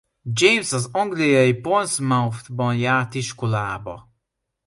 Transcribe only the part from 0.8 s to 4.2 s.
angliai Portsmouthban járt iskolába.